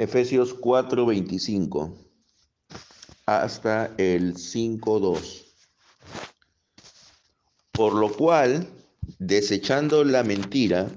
Efesios 0.00 0.54
4:25 0.54 1.94
hasta 3.26 3.92
el 3.98 4.34
5:2. 4.38 5.44
Por 7.72 7.92
lo 7.92 8.10
cual, 8.10 8.66
desechando 9.18 10.02
la 10.04 10.24
mentira, 10.24 10.90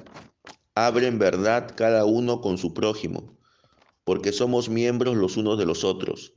abren 0.73 1.19
verdad 1.19 1.73
cada 1.75 2.05
uno 2.05 2.39
con 2.39 2.57
su 2.57 2.73
prójimo, 2.73 3.37
porque 4.05 4.31
somos 4.31 4.69
miembros 4.69 5.17
los 5.17 5.35
unos 5.35 5.57
de 5.57 5.65
los 5.65 5.83
otros. 5.83 6.35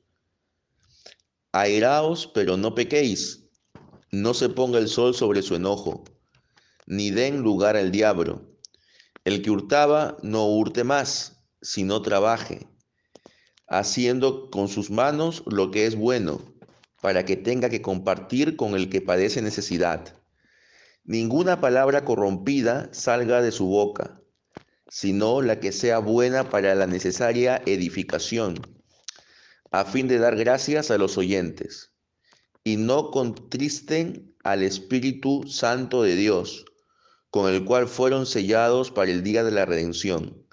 Airaos, 1.52 2.26
pero 2.34 2.56
no 2.56 2.74
pequéis, 2.74 3.44
no 4.10 4.34
se 4.34 4.48
ponga 4.48 4.80
el 4.80 4.88
sol 4.88 5.14
sobre 5.14 5.42
su 5.42 5.54
enojo, 5.54 6.02
ni 6.88 7.10
den 7.12 7.42
lugar 7.42 7.76
al 7.76 7.92
diablo. 7.92 8.42
El 9.22 9.40
que 9.42 9.52
hurtaba, 9.52 10.16
no 10.24 10.46
hurte 10.46 10.82
más 10.82 11.35
sino 11.66 12.00
trabaje, 12.00 12.68
haciendo 13.66 14.50
con 14.50 14.68
sus 14.68 14.88
manos 14.88 15.42
lo 15.46 15.72
que 15.72 15.86
es 15.86 15.96
bueno, 15.96 16.40
para 17.02 17.24
que 17.24 17.36
tenga 17.36 17.68
que 17.68 17.82
compartir 17.82 18.56
con 18.56 18.74
el 18.74 18.88
que 18.88 19.00
padece 19.00 19.42
necesidad. 19.42 20.16
Ninguna 21.04 21.60
palabra 21.60 22.04
corrompida 22.04 22.88
salga 22.92 23.42
de 23.42 23.50
su 23.50 23.66
boca, 23.66 24.20
sino 24.88 25.42
la 25.42 25.58
que 25.58 25.72
sea 25.72 25.98
buena 25.98 26.48
para 26.48 26.74
la 26.76 26.86
necesaria 26.86 27.60
edificación, 27.66 28.60
a 29.72 29.84
fin 29.84 30.06
de 30.06 30.18
dar 30.18 30.36
gracias 30.36 30.92
a 30.92 30.98
los 30.98 31.18
oyentes, 31.18 31.90
y 32.62 32.76
no 32.76 33.10
contristen 33.10 34.36
al 34.44 34.62
Espíritu 34.62 35.42
Santo 35.48 36.04
de 36.04 36.14
Dios, 36.14 36.64
con 37.30 37.52
el 37.52 37.64
cual 37.64 37.88
fueron 37.88 38.24
sellados 38.24 38.92
para 38.92 39.10
el 39.10 39.24
día 39.24 39.42
de 39.42 39.50
la 39.50 39.66
redención. 39.66 40.45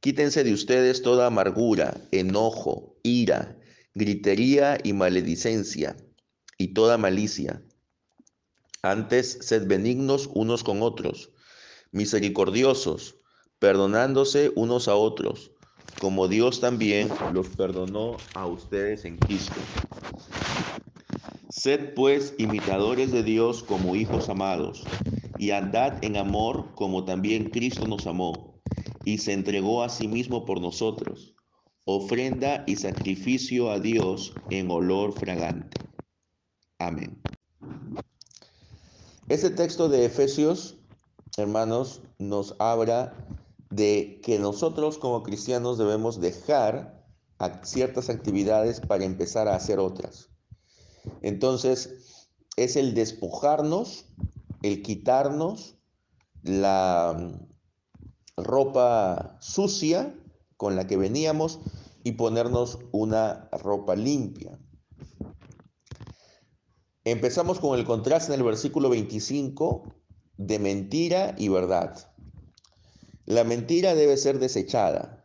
Quítense 0.00 0.44
de 0.44 0.54
ustedes 0.54 1.02
toda 1.02 1.26
amargura, 1.26 2.00
enojo, 2.10 2.96
ira, 3.02 3.58
gritería 3.94 4.78
y 4.82 4.94
maledicencia, 4.94 5.94
y 6.56 6.68
toda 6.68 6.96
malicia. 6.96 7.62
Antes, 8.80 9.40
sed 9.42 9.66
benignos 9.66 10.30
unos 10.32 10.64
con 10.64 10.80
otros, 10.80 11.32
misericordiosos, 11.92 13.16
perdonándose 13.58 14.52
unos 14.56 14.88
a 14.88 14.94
otros, 14.94 15.52
como 16.00 16.28
Dios 16.28 16.60
también 16.60 17.10
los 17.34 17.48
perdonó 17.48 18.16
a 18.32 18.46
ustedes 18.46 19.04
en 19.04 19.18
Cristo. 19.18 19.60
Sed 21.50 21.92
pues 21.92 22.32
imitadores 22.38 23.12
de 23.12 23.22
Dios 23.22 23.62
como 23.62 23.94
hijos 23.94 24.30
amados, 24.30 24.82
y 25.36 25.50
andad 25.50 26.02
en 26.02 26.16
amor 26.16 26.74
como 26.74 27.04
también 27.04 27.50
Cristo 27.50 27.86
nos 27.86 28.06
amó 28.06 28.49
y 29.04 29.18
se 29.18 29.32
entregó 29.32 29.82
a 29.82 29.88
sí 29.88 30.08
mismo 30.08 30.44
por 30.44 30.60
nosotros, 30.60 31.34
ofrenda 31.84 32.64
y 32.66 32.76
sacrificio 32.76 33.70
a 33.70 33.78
Dios 33.78 34.34
en 34.50 34.70
olor 34.70 35.12
fragante. 35.12 35.78
Amén. 36.78 37.20
Este 39.28 39.50
texto 39.50 39.88
de 39.88 40.04
Efesios, 40.04 40.78
hermanos, 41.36 42.02
nos 42.18 42.56
habla 42.58 43.14
de 43.70 44.20
que 44.24 44.38
nosotros 44.38 44.98
como 44.98 45.22
cristianos 45.22 45.78
debemos 45.78 46.20
dejar 46.20 47.00
ciertas 47.62 48.10
actividades 48.10 48.80
para 48.80 49.04
empezar 49.04 49.48
a 49.48 49.54
hacer 49.54 49.78
otras. 49.78 50.28
Entonces, 51.22 52.28
es 52.56 52.76
el 52.76 52.94
despojarnos, 52.94 54.06
el 54.62 54.82
quitarnos 54.82 55.76
la 56.42 57.32
ropa 58.42 59.36
sucia 59.40 60.14
con 60.56 60.76
la 60.76 60.86
que 60.86 60.96
veníamos 60.96 61.60
y 62.04 62.12
ponernos 62.12 62.78
una 62.92 63.48
ropa 63.52 63.96
limpia. 63.96 64.58
Empezamos 67.04 67.60
con 67.60 67.78
el 67.78 67.84
contraste 67.84 68.32
en 68.32 68.40
el 68.40 68.46
versículo 68.46 68.90
25 68.90 69.84
de 70.36 70.58
mentira 70.58 71.34
y 71.38 71.48
verdad. 71.48 72.12
La 73.26 73.44
mentira 73.44 73.94
debe 73.94 74.16
ser 74.16 74.38
desechada 74.38 75.24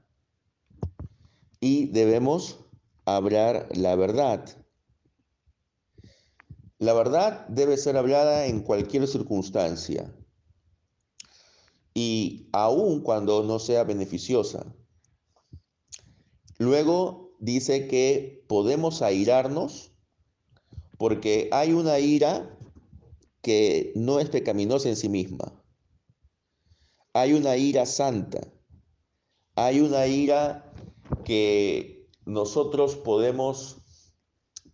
y 1.60 1.88
debemos 1.88 2.60
hablar 3.06 3.68
la 3.76 3.96
verdad. 3.96 4.46
La 6.78 6.94
verdad 6.94 7.48
debe 7.48 7.78
ser 7.78 7.98
hablada 7.98 8.46
en 8.46 8.62
cualquier 8.62 9.08
circunstancia, 9.08 10.14
y 11.96 12.50
aun 12.52 13.02
cuando 13.02 13.42
no 13.44 13.58
sea 13.58 13.86
beneficiosa. 13.86 14.66
Luego 16.60 17.32
dice 17.40 17.88
que 17.88 18.46
podemos 18.48 19.02
airarnos 19.02 19.92
porque 20.98 21.50
hay 21.52 21.72
una 21.72 21.98
ira 22.00 22.58
que 23.42 23.94
no 23.96 24.20
es 24.20 24.30
pecaminosa 24.30 24.90
en 24.90 24.98
sí 24.98 25.08
misma. 25.10 25.54
Hay 27.14 27.34
una 27.34 27.56
ira 27.56 27.86
santa. 27.86 28.42
Hay 29.56 29.80
una 29.80 30.06
ira 30.06 30.74
que 31.24 32.10
nosotros 32.26 32.96
podemos 32.98 33.78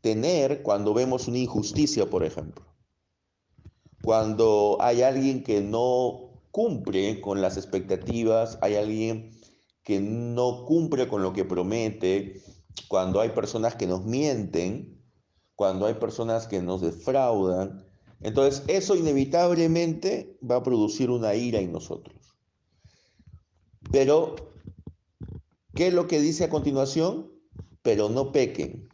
tener 0.01 0.63
cuando 0.63 0.93
vemos 0.93 1.27
una 1.27 1.37
injusticia, 1.37 2.09
por 2.09 2.23
ejemplo. 2.23 2.65
Cuando 4.01 4.77
hay 4.79 5.03
alguien 5.03 5.43
que 5.43 5.61
no 5.61 6.30
cumple 6.51 7.21
con 7.21 7.41
las 7.41 7.57
expectativas, 7.57 8.57
hay 8.61 8.75
alguien 8.75 9.31
que 9.83 9.99
no 9.99 10.65
cumple 10.65 11.07
con 11.07 11.23
lo 11.23 11.33
que 11.33 11.45
promete, 11.45 12.41
cuando 12.87 13.19
hay 13.21 13.29
personas 13.29 13.75
que 13.75 13.87
nos 13.87 14.05
mienten, 14.05 15.01
cuando 15.55 15.85
hay 15.85 15.95
personas 15.95 16.47
que 16.47 16.61
nos 16.61 16.81
defraudan. 16.81 17.85
Entonces 18.21 18.63
eso 18.67 18.95
inevitablemente 18.95 20.37
va 20.47 20.57
a 20.57 20.63
producir 20.63 21.09
una 21.09 21.33
ira 21.35 21.59
en 21.59 21.71
nosotros. 21.71 22.15
Pero, 23.91 24.35
¿qué 25.73 25.87
es 25.87 25.93
lo 25.93 26.07
que 26.07 26.21
dice 26.21 26.45
a 26.45 26.49
continuación? 26.49 27.31
Pero 27.81 28.09
no 28.09 28.31
pequen. 28.31 28.89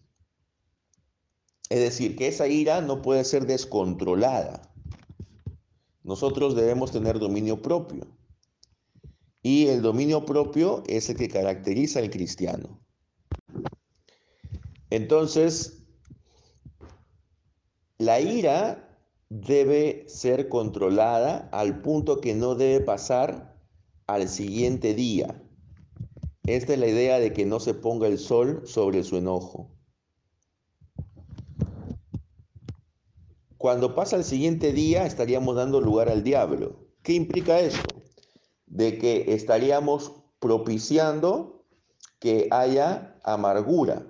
Es 1.69 1.79
decir, 1.79 2.16
que 2.16 2.28
esa 2.28 2.47
ira 2.47 2.81
no 2.81 3.01
puede 3.01 3.25
ser 3.25 3.46
descontrolada. 3.46 4.66
Nosotros 6.07 6.56
debemos 6.56 6.91
tener 6.91 7.19
dominio 7.19 7.62
propio. 7.62 8.07
Y 9.44 9.68
el 9.68 9.81
dominio 9.81 10.25
propio 10.25 10.81
es 10.88 11.09
el 11.09 11.18
que 11.18 11.28
caracteriza 11.28 12.00
al 12.00 12.09
cristiano. 12.09 12.79
Entonces, 14.90 15.84
la 17.97 18.22
ira 18.22 18.97
debe 19.28 20.06
ser 20.07 20.47
controlada 20.47 21.50
al 21.51 21.81
punto 21.81 22.22
que 22.22 22.34
no 22.34 22.56
debe 22.56 22.85
pasar 22.85 23.59
al 24.07 24.29
siguiente 24.29 24.94
día. 24.94 25.44
Esta 26.46 26.72
es 26.72 26.79
la 26.79 26.88
idea 26.88 27.19
de 27.19 27.34
que 27.34 27.46
no 27.46 27.59
se 27.59 27.73
ponga 27.73 28.07
el 28.07 28.17
sol 28.17 28.62
sobre 28.66 29.03
su 29.03 29.17
enojo. 29.17 29.76
Cuando 33.67 33.95
pasa 33.95 34.16
el 34.16 34.23
siguiente 34.23 34.72
día 34.72 35.05
estaríamos 35.05 35.57
dando 35.57 35.81
lugar 35.81 36.07
al 36.07 36.23
diablo. 36.23 36.88
¿Qué 37.03 37.11
implica 37.11 37.59
esto? 37.59 38.01
De 38.66 38.97
que 38.97 39.33
estaríamos 39.33 40.23
propiciando 40.39 41.66
que 42.17 42.47
haya 42.50 43.19
amargura. 43.25 44.07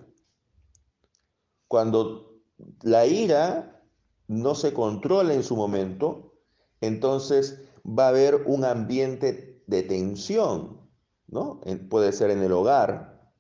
Cuando 1.68 2.40
la 2.84 3.08
ira 3.08 3.84
no 4.28 4.54
se 4.54 4.74
controla 4.74 5.34
en 5.34 5.42
su 5.42 5.56
momento, 5.56 6.36
entonces 6.80 7.60
va 7.84 8.06
a 8.06 8.10
haber 8.10 8.44
un 8.46 8.64
ambiente 8.64 9.64
de 9.66 9.82
tensión, 9.82 10.88
¿no? 11.26 11.62
Puede 11.90 12.12
ser 12.12 12.30
en 12.30 12.44
el 12.44 12.52
hogar, 12.52 13.34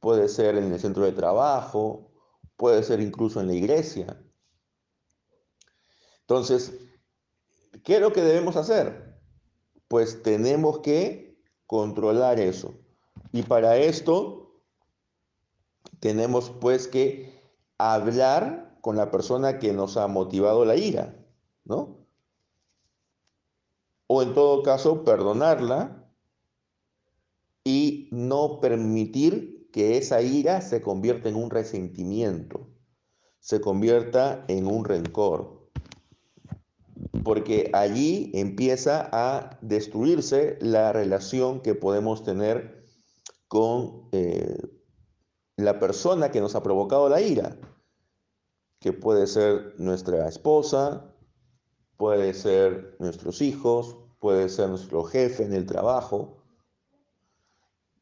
puede 0.00 0.28
ser 0.28 0.56
en 0.56 0.72
el 0.72 0.80
centro 0.80 1.04
de 1.04 1.12
trabajo, 1.12 2.10
puede 2.56 2.82
ser 2.82 2.98
incluso 2.98 3.40
en 3.40 3.46
la 3.46 3.54
iglesia. 3.54 4.20
Entonces, 6.26 6.72
¿qué 7.82 7.96
es 7.96 8.00
lo 8.00 8.12
que 8.12 8.22
debemos 8.22 8.56
hacer? 8.56 9.20
Pues 9.88 10.22
tenemos 10.22 10.78
que 10.78 11.38
controlar 11.66 12.40
eso. 12.40 12.74
Y 13.32 13.42
para 13.42 13.76
esto 13.76 14.62
tenemos 16.00 16.50
pues 16.50 16.88
que 16.88 17.38
hablar 17.76 18.78
con 18.80 18.96
la 18.96 19.10
persona 19.10 19.58
que 19.58 19.74
nos 19.74 19.98
ha 19.98 20.06
motivado 20.08 20.64
la 20.64 20.76
ira, 20.76 21.14
¿no? 21.64 22.06
O 24.06 24.22
en 24.22 24.32
todo 24.32 24.62
caso, 24.62 25.04
perdonarla 25.04 26.10
y 27.64 28.08
no 28.12 28.60
permitir 28.60 29.70
que 29.72 29.98
esa 29.98 30.22
ira 30.22 30.60
se 30.62 30.80
convierta 30.80 31.28
en 31.28 31.36
un 31.36 31.50
resentimiento, 31.50 32.70
se 33.40 33.60
convierta 33.60 34.44
en 34.48 34.66
un 34.66 34.84
rencor 34.84 35.63
porque 37.24 37.70
allí 37.72 38.30
empieza 38.34 39.08
a 39.10 39.58
destruirse 39.62 40.58
la 40.60 40.92
relación 40.92 41.60
que 41.60 41.74
podemos 41.74 42.22
tener 42.22 42.84
con 43.48 44.08
eh, 44.12 44.58
la 45.56 45.78
persona 45.78 46.30
que 46.30 46.40
nos 46.40 46.54
ha 46.54 46.62
provocado 46.62 47.08
la 47.08 47.20
ira, 47.20 47.56
que 48.78 48.92
puede 48.92 49.26
ser 49.26 49.74
nuestra 49.78 50.28
esposa, 50.28 51.14
puede 51.96 52.34
ser 52.34 52.96
nuestros 52.98 53.40
hijos, 53.40 53.96
puede 54.18 54.48
ser 54.48 54.68
nuestro 54.68 55.04
jefe 55.04 55.44
en 55.44 55.54
el 55.54 55.64
trabajo, 55.64 56.36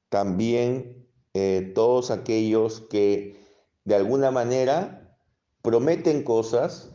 también 0.08 1.08
eh, 1.34 1.72
todos 1.75 2.10
aquellos 2.10 2.80
que 2.80 3.40
de 3.84 3.94
alguna 3.94 4.30
manera 4.30 5.16
prometen 5.62 6.25
cosas 6.25 6.90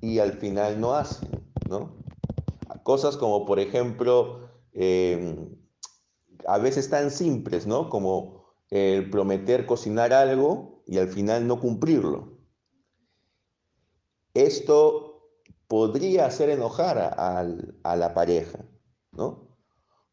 y 0.00 0.18
al 0.18 0.34
final 0.34 0.80
no 0.80 0.94
hacen, 0.94 1.39
¿no? 1.70 1.96
Cosas 2.82 3.16
como, 3.16 3.46
por 3.46 3.60
ejemplo, 3.60 4.50
em, 4.72 5.56
a 6.46 6.58
veces 6.58 6.90
tan 6.90 7.10
simples, 7.10 7.66
¿no? 7.66 7.88
Como 7.88 8.44
el 8.70 9.08
prometer 9.08 9.66
cocinar 9.66 10.12
algo 10.12 10.82
y 10.86 10.98
al 10.98 11.08
final 11.08 11.46
no 11.46 11.60
cumplirlo. 11.60 12.38
Esto 14.34 15.28
podría 15.68 16.26
hacer 16.26 16.50
enojar 16.50 16.98
a, 16.98 17.46
a 17.84 17.96
la 17.96 18.14
pareja, 18.14 18.58
¿no? 19.12 19.56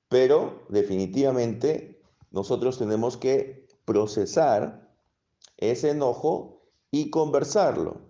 Pero 0.09 0.65
definitivamente 0.69 2.01
nosotros 2.31 2.77
tenemos 2.77 3.17
que 3.17 3.67
procesar 3.85 4.93
ese 5.57 5.89
enojo 5.91 6.61
y 6.91 7.09
conversarlo 7.09 8.01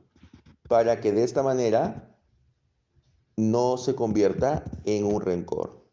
para 0.68 1.00
que 1.00 1.12
de 1.14 1.24
esta 1.24 1.44
manera 1.44 2.17
no 3.38 3.78
se 3.78 3.96
convierta 3.96 4.66
en 4.84 5.06
un 5.06 5.22
rencor. 5.22 5.86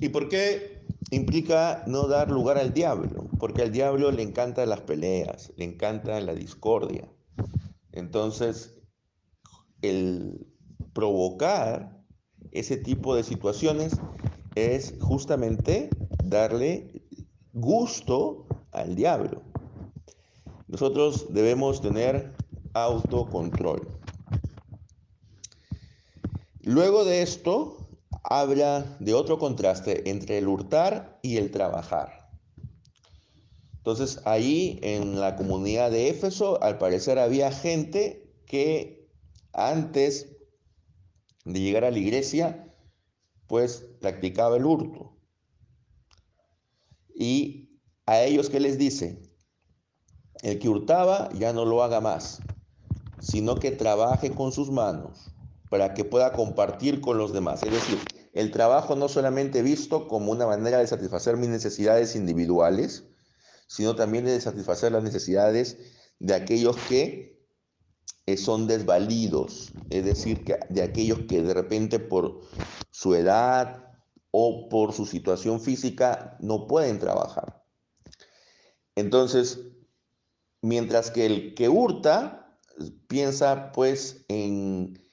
¿Y 0.00 0.08
por 0.08 0.28
qué 0.28 0.82
implica 1.10 1.84
no 1.86 2.08
dar 2.08 2.30
lugar 2.30 2.58
al 2.58 2.72
diablo? 2.72 3.28
Porque 3.38 3.62
al 3.62 3.72
diablo 3.72 4.10
le 4.10 4.22
encantan 4.22 4.70
las 4.70 4.80
peleas, 4.80 5.52
le 5.56 5.66
encanta 5.66 6.18
la 6.20 6.34
discordia. 6.34 7.08
Entonces, 7.92 8.80
el 9.82 10.46
provocar 10.94 12.02
ese 12.52 12.76
tipo 12.76 13.14
de 13.14 13.22
situaciones 13.22 13.92
es 14.54 14.94
justamente 15.00 15.90
darle 16.24 17.02
gusto 17.52 18.46
al 18.72 18.94
diablo. 18.94 19.42
Nosotros 20.68 21.26
debemos 21.32 21.80
tener 21.80 22.32
autocontrol. 22.72 23.93
Luego 26.66 27.04
de 27.04 27.20
esto, 27.20 27.76
habla 28.22 28.96
de 28.98 29.12
otro 29.12 29.38
contraste 29.38 30.08
entre 30.08 30.38
el 30.38 30.48
hurtar 30.48 31.18
y 31.20 31.36
el 31.36 31.50
trabajar. 31.50 32.30
Entonces, 33.76 34.22
ahí 34.24 34.78
en 34.82 35.20
la 35.20 35.36
comunidad 35.36 35.90
de 35.90 36.08
Éfeso, 36.08 36.62
al 36.62 36.78
parecer 36.78 37.18
había 37.18 37.52
gente 37.52 38.34
que 38.46 39.10
antes 39.52 40.38
de 41.44 41.60
llegar 41.60 41.84
a 41.84 41.90
la 41.90 41.98
iglesia, 41.98 42.74
pues 43.46 43.84
practicaba 44.00 44.56
el 44.56 44.64
hurto. 44.64 45.18
Y 47.14 47.78
a 48.06 48.22
ellos, 48.22 48.48
¿qué 48.48 48.58
les 48.58 48.78
dice? 48.78 49.20
El 50.42 50.58
que 50.58 50.70
hurtaba 50.70 51.28
ya 51.34 51.52
no 51.52 51.66
lo 51.66 51.82
haga 51.82 52.00
más, 52.00 52.40
sino 53.20 53.56
que 53.56 53.70
trabaje 53.70 54.30
con 54.30 54.50
sus 54.50 54.70
manos 54.70 55.33
para 55.74 55.92
que 55.92 56.04
pueda 56.04 56.32
compartir 56.32 57.00
con 57.00 57.18
los 57.18 57.32
demás. 57.32 57.64
Es 57.64 57.72
decir, 57.72 57.98
el 58.32 58.52
trabajo 58.52 58.94
no 58.94 59.08
solamente 59.08 59.60
visto 59.60 60.06
como 60.06 60.30
una 60.30 60.46
manera 60.46 60.78
de 60.78 60.86
satisfacer 60.86 61.36
mis 61.36 61.48
necesidades 61.48 62.14
individuales, 62.14 63.08
sino 63.66 63.96
también 63.96 64.24
de 64.24 64.40
satisfacer 64.40 64.92
las 64.92 65.02
necesidades 65.02 65.78
de 66.20 66.34
aquellos 66.34 66.76
que 66.88 67.44
eh, 68.26 68.36
son 68.36 68.68
desvalidos, 68.68 69.72
es 69.90 70.04
decir, 70.04 70.44
de 70.68 70.80
aquellos 70.80 71.22
que 71.28 71.42
de 71.42 71.52
repente 71.52 71.98
por 71.98 72.42
su 72.92 73.16
edad 73.16 73.96
o 74.30 74.68
por 74.68 74.92
su 74.92 75.06
situación 75.06 75.60
física 75.60 76.36
no 76.38 76.68
pueden 76.68 77.00
trabajar. 77.00 77.64
Entonces, 78.94 79.58
mientras 80.62 81.10
que 81.10 81.26
el 81.26 81.54
que 81.56 81.68
hurta 81.68 82.60
piensa 83.08 83.72
pues 83.72 84.24
en 84.28 85.03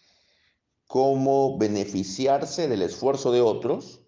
cómo 0.92 1.58
beneficiarse 1.58 2.68
del 2.68 2.82
esfuerzo 2.82 3.32
de 3.32 3.40
otros, 3.40 4.02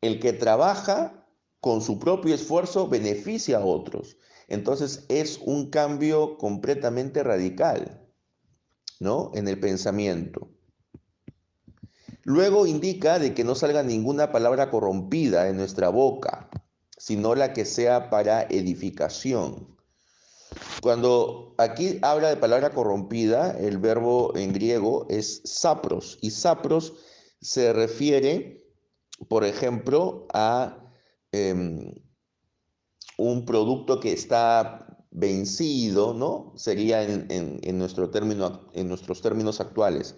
el 0.00 0.18
que 0.18 0.32
trabaja 0.32 1.24
con 1.60 1.82
su 1.82 2.00
propio 2.00 2.34
esfuerzo 2.34 2.88
beneficia 2.88 3.58
a 3.58 3.64
otros. 3.64 4.16
Entonces 4.48 5.06
es 5.08 5.38
un 5.40 5.70
cambio 5.70 6.36
completamente 6.36 7.22
radical, 7.22 8.04
¿no? 8.98 9.30
En 9.34 9.46
el 9.46 9.60
pensamiento. 9.60 10.50
Luego 12.24 12.66
indica 12.66 13.20
de 13.20 13.32
que 13.32 13.44
no 13.44 13.54
salga 13.54 13.84
ninguna 13.84 14.32
palabra 14.32 14.70
corrompida 14.70 15.48
en 15.48 15.56
nuestra 15.58 15.90
boca, 15.90 16.50
sino 16.98 17.36
la 17.36 17.52
que 17.52 17.64
sea 17.64 18.10
para 18.10 18.42
edificación. 18.42 19.73
Cuando 20.82 21.54
aquí 21.58 21.98
habla 22.02 22.28
de 22.28 22.36
palabra 22.36 22.70
corrompida, 22.70 23.56
el 23.58 23.78
verbo 23.78 24.36
en 24.36 24.52
griego 24.52 25.06
es 25.08 25.40
sapros, 25.44 26.18
y 26.20 26.30
sapros 26.30 26.94
se 27.40 27.72
refiere, 27.72 28.64
por 29.28 29.44
ejemplo, 29.44 30.26
a 30.32 30.90
em, 31.32 31.94
un 33.18 33.44
producto 33.44 34.00
que 34.00 34.12
está 34.12 34.84
vencido, 35.10 36.12
¿no? 36.12 36.52
Sería 36.56 37.02
en, 37.04 37.78
nuestro 37.78 38.10
término, 38.10 38.68
en 38.72 38.88
nuestros 38.88 39.22
términos 39.22 39.60
actuales, 39.60 40.16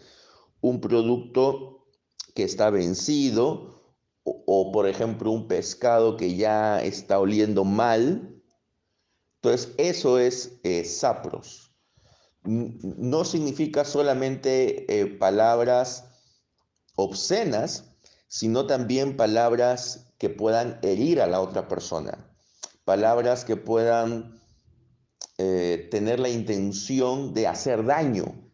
un 0.62 0.81
producto 0.81 1.87
que 2.34 2.44
está 2.44 2.70
vencido 2.70 3.76
o, 4.25 4.72
por 4.72 4.88
ejemplo, 4.88 5.31
un 5.31 5.46
pescado 5.46 6.16
que 6.16 6.34
ya 6.34 6.82
está 6.82 7.20
oliendo 7.20 7.64
mal. 7.64 8.35
Entonces, 9.36 9.72
eso 9.78 10.18
es 10.18 10.58
eh, 10.62 10.84
sapros. 10.84 11.72
No 12.42 13.24
significa 13.24 13.84
solamente 13.84 15.00
eh, 15.00 15.06
palabras 15.06 16.04
obscenas, 16.94 17.84
sino 18.28 18.66
también 18.66 19.16
palabras 19.16 20.12
que 20.18 20.30
puedan 20.30 20.78
herir 20.82 21.20
a 21.20 21.26
la 21.26 21.40
otra 21.40 21.68
persona, 21.68 22.30
palabras 22.84 23.44
que 23.44 23.56
puedan 23.56 24.40
eh, 25.38 25.88
tener 25.90 26.19
la 26.19 26.28
intención 26.28 27.34
de 27.34 27.46
hacer 27.46 27.84
daño. 27.84 28.50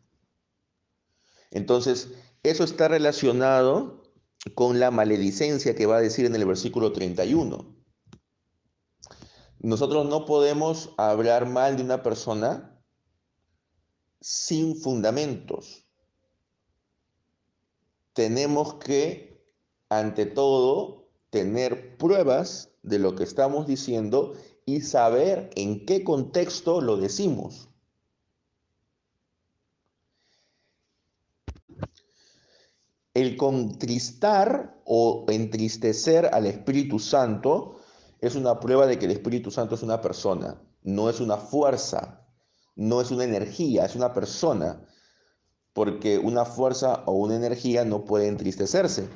Entonces, 1.51 2.09
eso 2.43 2.65
está 2.65 2.89
relacionado 2.89 4.03
con 4.55 4.81
la 4.81 4.91
maledicencia 4.91 5.77
que 5.77 5.87
va 5.87 5.99
a 5.99 6.01
decir 6.01 6.27
en 6.27 6.35
el 6.35 6.45
versículo 6.45 6.93
31. 6.93 7.82
Nosotros 9.63 10.07
no 10.07 10.25
podemos 10.27 10.93
hablar 10.97 11.49
mal 11.49 11.77
de 11.77 11.85
una 11.85 12.03
persona 12.03 12.77
sin 14.21 14.75
fundamentos. 14.75 15.87
Tenemos 18.13 18.75
que, 18.75 19.41
ante 19.89 20.27
todo, 20.27 21.07
tener 21.31 21.97
pruebas 21.97 22.73
de 22.83 22.99
lo 22.99 23.15
que 23.15 23.23
estamos 23.23 23.69
diciendo 23.69 24.35
y 24.67 24.81
saber 24.81 25.51
en 25.55 25.87
qué 25.87 26.03
contexto 26.03 26.81
lo 26.81 26.97
decimos. 26.97 27.69
El 33.15 33.37
contristar 33.37 34.83
o 34.85 35.25
entristecer 35.29 36.27
al 36.33 36.47
Espíritu 36.47 36.99
Santo 36.99 37.77
es 38.23 38.37
una 38.37 38.61
prueba 38.61 38.87
de 38.87 38.99
que 38.99 39.07
el 39.07 39.11
Espíritu 39.11 39.51
Santo 39.51 39.75
es 39.75 39.83
una 39.83 40.01
persona, 40.01 40.63
no 40.85 41.11
es 41.11 41.21
una 41.21 41.37
fuerza, 41.37 42.25
no 42.77 43.01
es 43.01 43.11
una 43.11 43.25
energía, 43.25 43.85
es 43.85 43.97
una 43.97 44.15
persona, 44.15 44.87
porque 45.73 46.19
una 46.19 46.45
fuerza 46.45 47.03
o 47.07 47.15
una 47.15 47.35
energía 47.35 47.85
no 47.85 48.05
puede 48.05 48.29
entristecerse. 48.29 49.09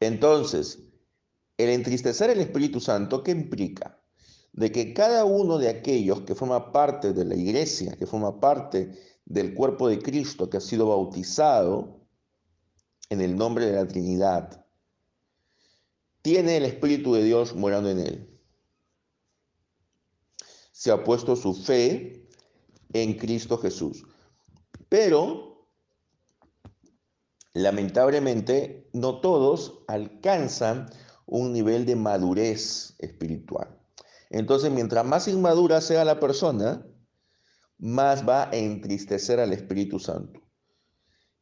Entonces, 0.00 0.80
el 1.56 1.70
entristecer 1.70 2.30
el 2.30 2.40
Espíritu 2.40 2.80
Santo, 2.80 3.22
¿qué 3.22 3.30
implica? 3.30 4.02
De 4.52 4.72
que 4.72 4.92
cada 4.92 5.24
uno 5.24 5.58
de 5.58 5.68
aquellos 5.68 6.22
que 6.22 6.34
forma 6.34 6.72
parte 6.72 7.12
de 7.12 7.24
la 7.24 7.36
iglesia, 7.36 7.96
que 7.96 8.06
forma 8.06 8.40
parte 8.40 8.90
del 9.24 9.54
cuerpo 9.54 9.88
de 9.88 10.00
Cristo, 10.00 10.50
que 10.50 10.56
ha 10.56 10.60
sido 10.60 10.88
bautizado, 10.88 12.00
en 13.08 13.20
el 13.20 13.36
nombre 13.36 13.66
de 13.66 13.72
la 13.72 13.86
Trinidad, 13.86 14.63
tiene 16.24 16.56
el 16.56 16.64
Espíritu 16.64 17.12
de 17.12 17.22
Dios 17.22 17.54
morando 17.54 17.90
en 17.90 17.98
él. 17.98 18.40
Se 20.72 20.90
ha 20.90 21.04
puesto 21.04 21.36
su 21.36 21.52
fe 21.52 22.26
en 22.94 23.18
Cristo 23.18 23.58
Jesús. 23.58 24.06
Pero, 24.88 25.68
lamentablemente, 27.52 28.88
no 28.94 29.20
todos 29.20 29.84
alcanzan 29.86 30.86
un 31.26 31.52
nivel 31.52 31.84
de 31.84 31.94
madurez 31.94 32.94
espiritual. 33.00 33.78
Entonces, 34.30 34.70
mientras 34.70 35.04
más 35.04 35.28
inmadura 35.28 35.82
sea 35.82 36.06
la 36.06 36.20
persona, 36.20 36.86
más 37.76 38.26
va 38.26 38.48
a 38.48 38.56
entristecer 38.56 39.40
al 39.40 39.52
Espíritu 39.52 39.98
Santo. 39.98 40.40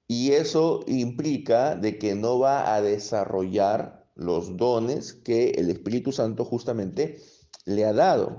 Y 0.08 0.32
eso 0.32 0.80
implica 0.88 1.76
de 1.76 1.98
que 1.98 2.16
no 2.16 2.40
va 2.40 2.74
a 2.74 2.82
desarrollar 2.82 4.01
los 4.22 4.56
dones 4.56 5.12
que 5.12 5.50
el 5.50 5.70
Espíritu 5.70 6.12
Santo 6.12 6.44
justamente 6.44 7.20
le 7.64 7.84
ha 7.84 7.92
dado. 7.92 8.38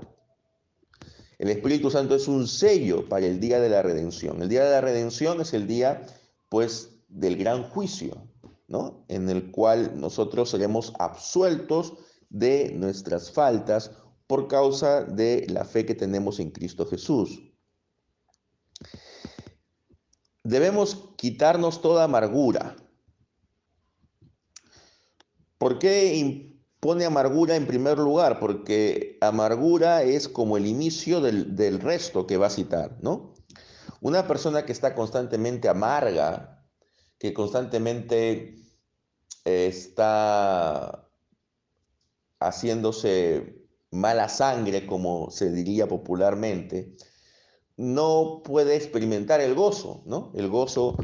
El 1.38 1.50
Espíritu 1.50 1.90
Santo 1.90 2.14
es 2.14 2.28
un 2.28 2.46
sello 2.46 3.08
para 3.08 3.26
el 3.26 3.40
día 3.40 3.60
de 3.60 3.68
la 3.68 3.82
redención. 3.82 4.42
El 4.42 4.48
día 4.48 4.64
de 4.64 4.70
la 4.70 4.80
redención 4.80 5.40
es 5.40 5.52
el 5.52 5.66
día, 5.66 6.06
pues, 6.48 6.90
del 7.08 7.36
gran 7.36 7.64
juicio, 7.64 8.28
¿no? 8.68 9.04
En 9.08 9.28
el 9.28 9.50
cual 9.50 9.98
nosotros 10.00 10.50
seremos 10.50 10.92
absueltos 10.98 11.94
de 12.30 12.72
nuestras 12.74 13.30
faltas 13.30 13.90
por 14.26 14.48
causa 14.48 15.04
de 15.04 15.46
la 15.48 15.64
fe 15.64 15.84
que 15.84 15.94
tenemos 15.94 16.40
en 16.40 16.50
Cristo 16.50 16.86
Jesús. 16.86 17.40
Debemos 20.42 21.10
quitarnos 21.16 21.80
toda 21.80 22.04
amargura. 22.04 22.76
¿Por 25.58 25.78
qué 25.78 26.14
impone 26.16 27.04
amargura 27.04 27.56
en 27.56 27.66
primer 27.66 27.98
lugar? 27.98 28.38
Porque 28.40 29.18
amargura 29.20 30.02
es 30.02 30.28
como 30.28 30.56
el 30.56 30.66
inicio 30.66 31.20
del, 31.20 31.56
del 31.56 31.80
resto 31.80 32.26
que 32.26 32.36
va 32.36 32.46
a 32.46 32.50
citar, 32.50 32.98
¿no? 33.00 33.34
Una 34.00 34.26
persona 34.26 34.66
que 34.66 34.72
está 34.72 34.94
constantemente 34.94 35.68
amarga, 35.68 36.62
que 37.18 37.32
constantemente 37.32 38.56
está 39.44 41.08
haciéndose 42.40 43.64
mala 43.90 44.28
sangre, 44.28 44.86
como 44.86 45.30
se 45.30 45.50
diría 45.50 45.88
popularmente, 45.88 46.96
no 47.76 48.42
puede 48.44 48.76
experimentar 48.76 49.40
el 49.40 49.54
gozo, 49.54 50.02
¿no? 50.06 50.32
El 50.34 50.48
gozo 50.48 50.96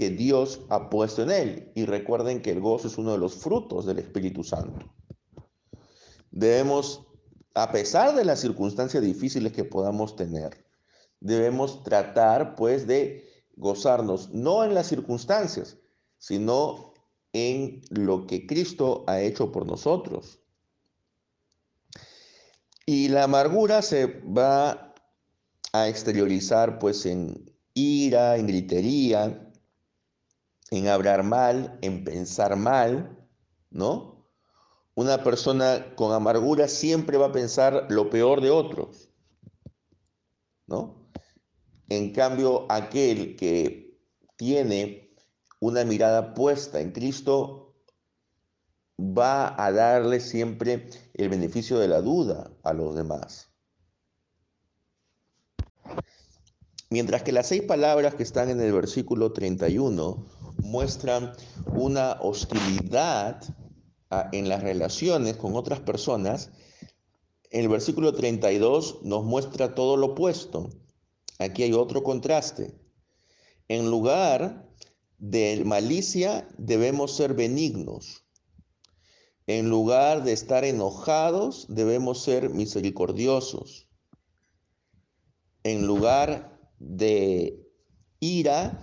que 0.00 0.08
Dios 0.08 0.62
ha 0.70 0.88
puesto 0.88 1.22
en 1.22 1.30
él. 1.30 1.72
Y 1.74 1.84
recuerden 1.84 2.40
que 2.40 2.52
el 2.52 2.60
gozo 2.60 2.88
es 2.88 2.96
uno 2.96 3.12
de 3.12 3.18
los 3.18 3.34
frutos 3.34 3.84
del 3.84 3.98
Espíritu 3.98 4.42
Santo. 4.42 4.90
Debemos, 6.30 7.06
a 7.54 7.70
pesar 7.70 8.14
de 8.14 8.24
las 8.24 8.40
circunstancias 8.40 9.02
difíciles 9.02 9.52
que 9.52 9.64
podamos 9.64 10.16
tener, 10.16 10.64
debemos 11.20 11.82
tratar 11.82 12.54
pues 12.54 12.86
de 12.86 13.28
gozarnos, 13.56 14.30
no 14.30 14.64
en 14.64 14.72
las 14.72 14.86
circunstancias, 14.86 15.76
sino 16.16 16.94
en 17.34 17.82
lo 17.90 18.26
que 18.26 18.46
Cristo 18.46 19.04
ha 19.06 19.20
hecho 19.20 19.52
por 19.52 19.66
nosotros. 19.66 20.40
Y 22.86 23.08
la 23.08 23.24
amargura 23.24 23.82
se 23.82 24.06
va 24.22 24.94
a 25.74 25.88
exteriorizar 25.88 26.78
pues 26.78 27.04
en 27.04 27.52
ira, 27.74 28.38
en 28.38 28.46
gritería, 28.46 29.49
en 30.70 30.88
hablar 30.88 31.24
mal, 31.24 31.78
en 31.82 32.04
pensar 32.04 32.56
mal, 32.56 33.18
¿no? 33.70 34.26
Una 34.94 35.22
persona 35.22 35.94
con 35.96 36.12
amargura 36.12 36.68
siempre 36.68 37.16
va 37.16 37.26
a 37.26 37.32
pensar 37.32 37.86
lo 37.90 38.08
peor 38.10 38.40
de 38.40 38.50
otros, 38.50 39.10
¿no? 40.66 41.10
En 41.88 42.12
cambio, 42.12 42.66
aquel 42.70 43.36
que 43.36 43.98
tiene 44.36 45.12
una 45.60 45.84
mirada 45.84 46.34
puesta 46.34 46.80
en 46.80 46.92
Cristo 46.92 47.74
va 48.98 49.62
a 49.62 49.72
darle 49.72 50.20
siempre 50.20 50.88
el 51.14 51.28
beneficio 51.28 51.78
de 51.78 51.88
la 51.88 52.00
duda 52.00 52.50
a 52.62 52.72
los 52.72 52.94
demás. 52.94 53.48
Mientras 56.90 57.22
que 57.22 57.32
las 57.32 57.46
seis 57.46 57.62
palabras 57.62 58.14
que 58.14 58.22
están 58.22 58.50
en 58.50 58.60
el 58.60 58.72
versículo 58.72 59.32
31 59.32 60.39
muestran 60.62 61.32
una 61.74 62.18
hostilidad 62.20 63.42
en 64.32 64.48
las 64.48 64.62
relaciones 64.62 65.36
con 65.36 65.56
otras 65.56 65.80
personas, 65.80 66.50
el 67.50 67.68
versículo 67.68 68.12
32 68.14 69.02
nos 69.02 69.24
muestra 69.24 69.74
todo 69.74 69.96
lo 69.96 70.08
opuesto. 70.08 70.70
Aquí 71.38 71.62
hay 71.62 71.72
otro 71.72 72.02
contraste. 72.02 72.74
En 73.68 73.90
lugar 73.90 74.68
de 75.18 75.62
malicia 75.64 76.48
debemos 76.58 77.16
ser 77.16 77.34
benignos. 77.34 78.24
En 79.46 79.68
lugar 79.68 80.22
de 80.22 80.32
estar 80.32 80.64
enojados 80.64 81.66
debemos 81.68 82.22
ser 82.22 82.50
misericordiosos. 82.50 83.88
En 85.64 85.86
lugar 85.86 86.58
de 86.78 87.68
ira 88.20 88.80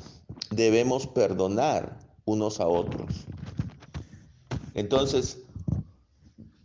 debemos 0.52 1.08
perdonar 1.08 2.00
unos 2.26 2.60
a 2.60 2.68
otros. 2.68 3.26
Entonces, 4.74 5.40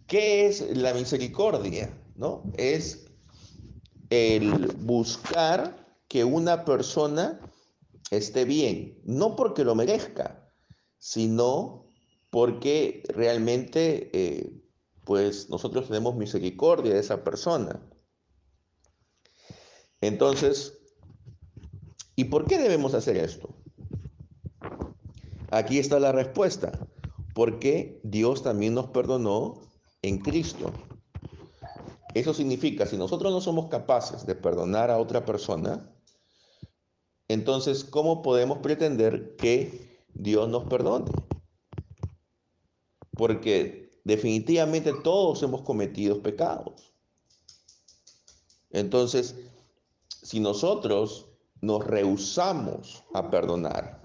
¿qué 0.06 0.46
es 0.46 0.76
la 0.76 0.92
misericordia? 0.94 1.96
¿No? 2.16 2.42
Es 2.56 3.06
el 4.10 4.68
buscar 4.78 5.96
que 6.08 6.24
una 6.24 6.64
persona 6.64 7.40
esté 8.10 8.44
bien, 8.44 9.00
no 9.04 9.36
porque 9.36 9.64
lo 9.64 9.74
merezca, 9.74 10.52
sino 10.98 11.86
porque 12.28 13.02
realmente 13.08 14.10
eh, 14.12 14.62
pues 15.04 15.48
nosotros 15.48 15.88
tenemos 15.88 16.14
misericordia 16.16 16.92
de 16.92 17.00
esa 17.00 17.24
persona. 17.24 17.80
Entonces, 20.02 20.81
¿y 22.16 22.24
por 22.24 22.46
qué 22.46 22.58
debemos 22.58 22.94
hacer 22.94 23.16
esto? 23.16 23.48
Aquí 25.50 25.78
está 25.78 26.00
la 26.00 26.12
respuesta. 26.12 26.72
Porque 27.34 28.00
Dios 28.02 28.42
también 28.42 28.74
nos 28.74 28.88
perdonó 28.88 29.62
en 30.02 30.18
Cristo. 30.18 30.70
Eso 32.14 32.34
significa, 32.34 32.86
si 32.86 32.96
nosotros 32.96 33.32
no 33.32 33.40
somos 33.40 33.68
capaces 33.70 34.26
de 34.26 34.34
perdonar 34.34 34.90
a 34.90 34.98
otra 34.98 35.24
persona, 35.24 35.90
entonces, 37.28 37.84
¿cómo 37.84 38.20
podemos 38.20 38.58
pretender 38.58 39.36
que 39.36 40.04
Dios 40.12 40.48
nos 40.50 40.64
perdone? 40.64 41.10
Porque 43.12 43.98
definitivamente 44.04 44.92
todos 45.02 45.42
hemos 45.42 45.62
cometido 45.62 46.22
pecados. 46.22 46.92
Entonces, 48.70 49.36
si 50.22 50.40
nosotros 50.40 51.31
nos 51.62 51.86
rehusamos 51.86 53.04
a 53.14 53.30
perdonar, 53.30 54.02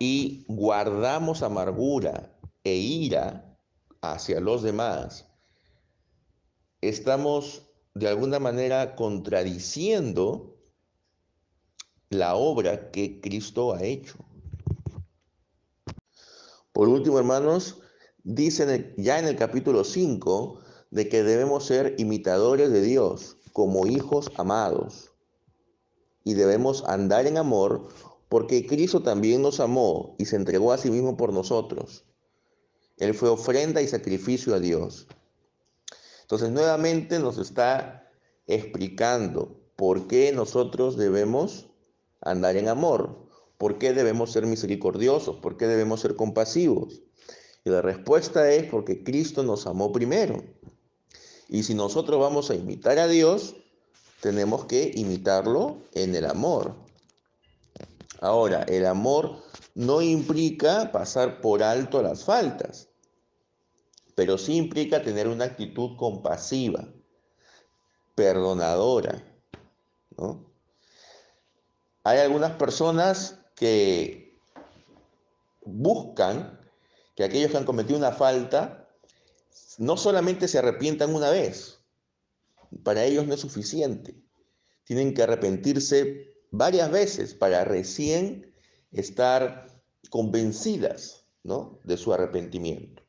y 0.00 0.44
guardamos 0.48 1.42
amargura 1.42 2.36
e 2.64 2.74
ira 2.74 3.56
hacia 4.00 4.40
los 4.40 4.64
demás, 4.64 5.26
estamos 6.80 7.62
de 7.94 8.08
alguna 8.08 8.40
manera 8.40 8.96
contradiciendo 8.96 10.56
la 12.10 12.34
obra 12.34 12.90
que 12.90 13.20
Cristo 13.20 13.74
ha 13.74 13.82
hecho. 13.84 14.18
Por 16.72 16.88
último, 16.88 17.18
hermanos, 17.18 17.78
dicen 18.24 18.92
ya 18.96 19.20
en 19.20 19.26
el 19.26 19.36
capítulo 19.36 19.84
5 19.84 20.58
de 20.90 21.08
que 21.08 21.22
debemos 21.22 21.64
ser 21.66 21.94
imitadores 21.98 22.72
de 22.72 22.82
Dios 22.82 23.36
como 23.52 23.86
hijos 23.86 24.32
amados 24.36 25.11
y 26.24 26.34
debemos 26.34 26.84
andar 26.86 27.26
en 27.26 27.36
amor 27.36 27.88
porque 28.28 28.66
Cristo 28.66 29.02
también 29.02 29.42
nos 29.42 29.60
amó 29.60 30.16
y 30.18 30.24
se 30.24 30.36
entregó 30.36 30.72
a 30.72 30.78
sí 30.78 30.90
mismo 30.90 31.16
por 31.16 31.32
nosotros. 31.32 32.04
Él 32.96 33.14
fue 33.14 33.28
ofrenda 33.28 33.82
y 33.82 33.88
sacrificio 33.88 34.54
a 34.54 34.60
Dios. 34.60 35.06
Entonces 36.22 36.50
nuevamente 36.50 37.18
nos 37.18 37.36
está 37.36 38.10
explicando 38.46 39.60
por 39.76 40.06
qué 40.06 40.32
nosotros 40.32 40.96
debemos 40.96 41.68
andar 42.22 42.56
en 42.56 42.68
amor, 42.68 43.28
por 43.58 43.78
qué 43.78 43.92
debemos 43.92 44.32
ser 44.32 44.46
misericordiosos, 44.46 45.36
por 45.36 45.56
qué 45.56 45.66
debemos 45.66 46.00
ser 46.00 46.16
compasivos. 46.16 47.02
Y 47.64 47.70
la 47.70 47.82
respuesta 47.82 48.50
es 48.50 48.64
porque 48.70 49.04
Cristo 49.04 49.42
nos 49.42 49.66
amó 49.66 49.92
primero. 49.92 50.42
Y 51.48 51.64
si 51.64 51.74
nosotros 51.74 52.18
vamos 52.18 52.50
a 52.50 52.54
imitar 52.54 52.98
a 52.98 53.08
Dios, 53.08 53.56
tenemos 54.22 54.66
que 54.66 54.92
imitarlo 54.94 55.82
en 55.94 56.14
el 56.14 56.24
amor. 56.26 56.76
Ahora, 58.20 58.62
el 58.62 58.86
amor 58.86 59.42
no 59.74 60.00
implica 60.00 60.92
pasar 60.92 61.40
por 61.40 61.60
alto 61.60 62.00
las 62.00 62.22
faltas, 62.22 62.88
pero 64.14 64.38
sí 64.38 64.56
implica 64.56 65.02
tener 65.02 65.26
una 65.26 65.46
actitud 65.46 65.96
compasiva, 65.96 66.86
perdonadora. 68.14 69.24
Hay 72.04 72.18
algunas 72.20 72.52
personas 72.52 73.40
que 73.56 74.38
buscan 75.64 76.60
que 77.16 77.24
aquellos 77.24 77.50
que 77.50 77.56
han 77.56 77.64
cometido 77.64 77.98
una 77.98 78.12
falta 78.12 78.88
no 79.78 79.96
solamente 79.96 80.46
se 80.46 80.58
arrepientan 80.58 81.12
una 81.12 81.30
vez, 81.30 81.81
para 82.82 83.04
ellos 83.04 83.26
no 83.26 83.34
es 83.34 83.40
suficiente. 83.40 84.16
Tienen 84.84 85.14
que 85.14 85.22
arrepentirse 85.22 86.32
varias 86.50 86.90
veces 86.90 87.34
para 87.34 87.64
recién 87.64 88.54
estar 88.90 89.66
convencidas 90.10 91.26
¿no? 91.42 91.80
de 91.84 91.96
su 91.96 92.12
arrepentimiento. 92.12 93.02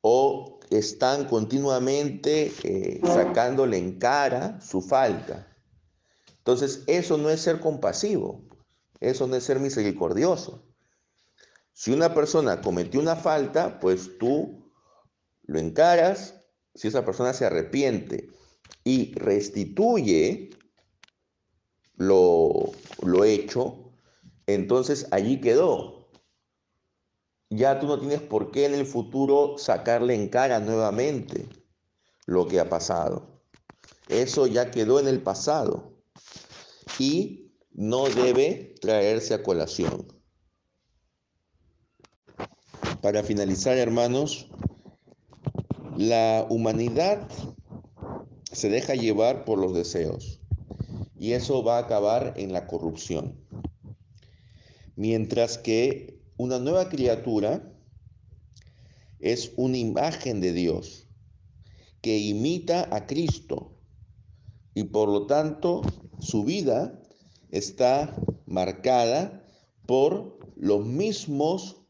O 0.00 0.60
están 0.70 1.26
continuamente 1.26 2.52
eh, 2.62 3.00
sacándole 3.04 3.78
en 3.78 3.98
cara 3.98 4.60
su 4.60 4.80
falta. 4.80 5.56
Entonces, 6.38 6.84
eso 6.86 7.18
no 7.18 7.30
es 7.30 7.40
ser 7.40 7.60
compasivo, 7.60 8.42
eso 9.00 9.26
no 9.26 9.36
es 9.36 9.44
ser 9.44 9.60
misericordioso. 9.60 10.64
Si 11.72 11.92
una 11.92 12.14
persona 12.14 12.60
cometió 12.60 13.00
una 13.00 13.16
falta, 13.16 13.78
pues 13.80 14.18
tú 14.18 14.72
lo 15.42 15.58
encaras, 15.58 16.37
si 16.78 16.86
esa 16.86 17.04
persona 17.04 17.32
se 17.32 17.44
arrepiente 17.44 18.30
y 18.84 19.12
restituye 19.14 20.50
lo, 21.96 22.70
lo 23.02 23.24
hecho, 23.24 23.90
entonces 24.46 25.08
allí 25.10 25.40
quedó. 25.40 26.08
Ya 27.50 27.80
tú 27.80 27.88
no 27.88 27.98
tienes 27.98 28.20
por 28.20 28.52
qué 28.52 28.66
en 28.66 28.74
el 28.74 28.86
futuro 28.86 29.58
sacarle 29.58 30.14
en 30.14 30.28
cara 30.28 30.60
nuevamente 30.60 31.48
lo 32.26 32.46
que 32.46 32.60
ha 32.60 32.68
pasado. 32.68 33.42
Eso 34.08 34.46
ya 34.46 34.70
quedó 34.70 35.00
en 35.00 35.08
el 35.08 35.20
pasado 35.20 35.98
y 37.00 37.50
no 37.72 38.08
debe 38.08 38.76
traerse 38.80 39.34
a 39.34 39.42
colación. 39.42 40.06
Para 43.02 43.24
finalizar, 43.24 43.76
hermanos, 43.76 44.48
la 45.98 46.46
humanidad 46.48 47.28
se 48.52 48.68
deja 48.68 48.94
llevar 48.94 49.44
por 49.44 49.58
los 49.58 49.74
deseos 49.74 50.40
y 51.18 51.32
eso 51.32 51.64
va 51.64 51.78
a 51.78 51.80
acabar 51.80 52.34
en 52.36 52.52
la 52.52 52.68
corrupción. 52.68 53.44
Mientras 54.94 55.58
que 55.58 56.22
una 56.36 56.60
nueva 56.60 56.88
criatura 56.88 57.76
es 59.18 59.50
una 59.56 59.76
imagen 59.76 60.40
de 60.40 60.52
Dios 60.52 61.08
que 62.00 62.16
imita 62.16 62.94
a 62.94 63.08
Cristo 63.08 63.76
y 64.74 64.84
por 64.84 65.08
lo 65.08 65.26
tanto 65.26 65.82
su 66.20 66.44
vida 66.44 67.02
está 67.50 68.14
marcada 68.46 69.44
por 69.84 70.38
los 70.54 70.86
mismos 70.86 71.82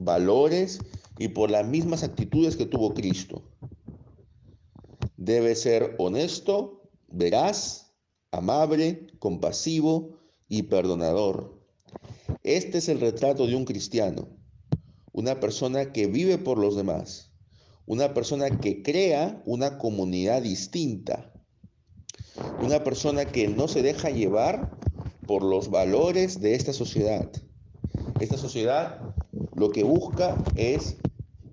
valores 0.00 0.80
y 1.18 1.28
por 1.28 1.50
las 1.50 1.66
mismas 1.66 2.02
actitudes 2.02 2.56
que 2.56 2.66
tuvo 2.66 2.94
Cristo. 2.94 3.42
Debe 5.16 5.54
ser 5.54 5.94
honesto, 5.98 6.90
veraz, 7.08 7.94
amable, 8.30 9.06
compasivo 9.18 10.18
y 10.48 10.64
perdonador. 10.64 11.60
Este 12.42 12.78
es 12.78 12.88
el 12.88 13.00
retrato 13.00 13.46
de 13.46 13.54
un 13.54 13.64
cristiano, 13.64 14.28
una 15.12 15.40
persona 15.40 15.92
que 15.92 16.06
vive 16.06 16.38
por 16.38 16.58
los 16.58 16.76
demás, 16.76 17.32
una 17.86 18.12
persona 18.12 18.58
que 18.60 18.82
crea 18.82 19.40
una 19.46 19.78
comunidad 19.78 20.42
distinta, 20.42 21.32
una 22.60 22.82
persona 22.82 23.24
que 23.26 23.48
no 23.48 23.68
se 23.68 23.82
deja 23.82 24.10
llevar 24.10 24.76
por 25.26 25.42
los 25.42 25.70
valores 25.70 26.40
de 26.40 26.54
esta 26.54 26.72
sociedad. 26.72 27.30
Esta 28.20 28.36
sociedad 28.36 29.14
lo 29.54 29.70
que 29.70 29.84
busca 29.84 30.36
es 30.56 30.96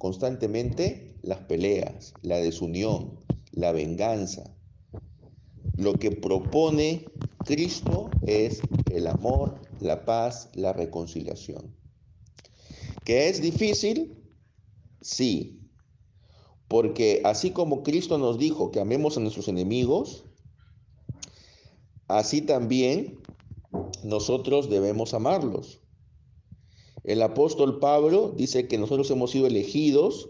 constantemente 0.02 1.16
las 1.22 1.42
peleas, 1.42 2.16
la 2.24 2.38
desunión, 2.38 3.20
la 3.52 3.72
venganza. 3.72 4.52
Lo 5.78 5.94
que 5.94 6.10
propone 6.10 7.06
Cristo 7.46 8.10
es 8.26 8.62
el 8.90 9.06
amor, 9.06 9.62
la 9.80 10.04
paz, 10.04 10.50
la 10.56 10.74
reconciliación. 10.74 11.78
¿Que 13.06 13.30
es 13.30 13.44
difícil? 13.44 14.18
Sí. 15.02 15.70
Porque 16.68 17.22
así 17.24 17.52
como 17.52 17.84
Cristo 17.84 18.18
nos 18.18 18.40
dijo 18.40 18.72
que 18.72 18.80
amemos 18.80 19.18
a 19.18 19.20
nuestros 19.20 19.50
enemigos, 19.50 20.26
así 22.08 22.42
también 22.42 23.20
nosotros 24.04 24.68
debemos 24.68 25.14
amarlos. 25.14 25.81
El 27.04 27.22
apóstol 27.22 27.80
Pablo 27.80 28.34
dice 28.38 28.68
que 28.68 28.78
nosotros 28.78 29.10
hemos 29.12 29.32
sido 29.32 29.48
elegidos 29.48 30.30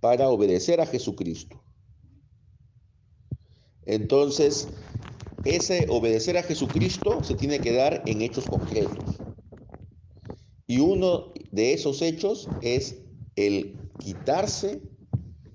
para 0.00 0.28
obedecer 0.28 0.80
a 0.80 0.86
Jesucristo. 0.86 1.62
Entonces, 3.86 4.68
ese 5.44 5.86
obedecer 5.88 6.36
a 6.36 6.42
Jesucristo 6.42 7.22
se 7.22 7.34
tiene 7.34 7.60
que 7.60 7.72
dar 7.72 8.02
en 8.06 8.22
hechos 8.22 8.44
concretos. 8.46 9.16
Y 10.66 10.78
uno 10.78 11.32
de 11.50 11.72
esos 11.72 12.02
hechos 12.02 12.48
es 12.62 13.02
el 13.36 13.76
quitarse 13.98 14.80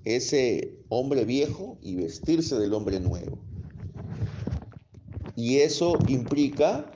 ese 0.03 0.79
hombre 0.89 1.25
viejo 1.25 1.77
y 1.81 1.95
vestirse 1.95 2.57
del 2.57 2.73
hombre 2.73 2.99
nuevo. 2.99 3.38
Y 5.36 5.57
eso 5.57 5.97
implica 6.07 6.91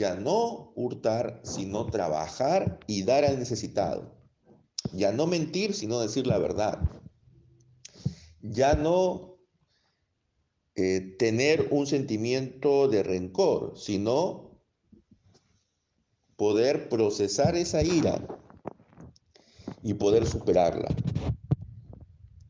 ya 0.00 0.14
no 0.14 0.72
hurtar, 0.76 1.42
sino 1.44 1.84
trabajar 1.88 2.80
y 2.86 3.02
dar 3.02 3.26
al 3.26 3.38
necesitado. 3.38 4.16
Ya 4.94 5.12
no 5.12 5.26
mentir, 5.26 5.74
sino 5.74 6.00
decir 6.00 6.26
la 6.26 6.38
verdad. 6.38 6.78
Ya 8.40 8.74
no 8.76 9.36
eh, 10.74 11.16
tener 11.18 11.68
un 11.70 11.86
sentimiento 11.86 12.88
de 12.88 13.02
rencor, 13.02 13.74
sino 13.76 14.58
poder 16.36 16.88
procesar 16.88 17.54
esa 17.54 17.82
ira 17.82 18.26
y 19.82 19.92
poder 19.92 20.26
superarla. 20.26 20.88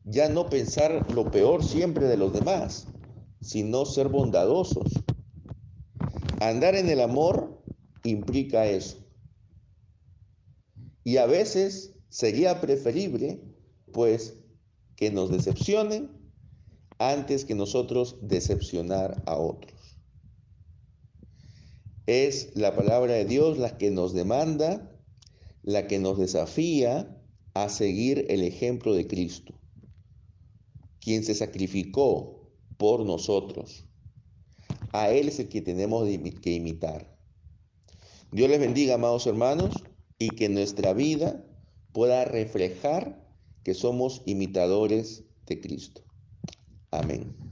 Ya 0.05 0.29
no 0.29 0.49
pensar 0.49 1.11
lo 1.11 1.29
peor 1.29 1.65
siempre 1.65 2.07
de 2.07 2.15
los 2.15 2.31
demás, 2.31 2.87
sino 3.41 3.83
ser 3.83 4.07
bondadosos 4.07 5.00
Andar 6.41 6.73
en 6.73 6.89
el 6.89 7.01
amor 7.01 7.61
implica 8.03 8.65
eso. 8.65 8.97
Y 11.03 11.17
a 11.17 11.27
veces 11.27 11.93
sería 12.09 12.59
preferible, 12.59 13.43
pues, 13.93 14.39
que 14.95 15.11
nos 15.11 15.29
decepcionen 15.29 16.09
antes 16.97 17.45
que 17.45 17.53
nosotros 17.53 18.17
decepcionar 18.23 19.21
a 19.27 19.37
otros. 19.37 19.99
Es 22.07 22.55
la 22.55 22.75
palabra 22.75 23.13
de 23.13 23.25
Dios 23.25 23.59
la 23.59 23.77
que 23.77 23.91
nos 23.91 24.11
demanda, 24.11 24.99
la 25.61 25.85
que 25.85 25.99
nos 25.99 26.17
desafía 26.17 27.21
a 27.53 27.69
seguir 27.69 28.25
el 28.29 28.41
ejemplo 28.41 28.95
de 28.95 29.05
Cristo, 29.05 29.53
quien 31.01 31.23
se 31.23 31.35
sacrificó 31.35 32.49
por 32.79 33.05
nosotros 33.05 33.85
a 34.93 35.09
Él 35.11 35.29
es 35.29 35.39
el 35.39 35.49
que 35.49 35.61
tenemos 35.61 36.07
que 36.41 36.51
imitar. 36.51 37.17
Dios 38.31 38.49
les 38.49 38.59
bendiga, 38.59 38.95
amados 38.95 39.27
hermanos, 39.27 39.83
y 40.17 40.29
que 40.29 40.49
nuestra 40.49 40.93
vida 40.93 41.43
pueda 41.91 42.25
reflejar 42.25 43.21
que 43.63 43.73
somos 43.73 44.21
imitadores 44.25 45.23
de 45.45 45.59
Cristo. 45.59 46.01
Amén. 46.91 47.50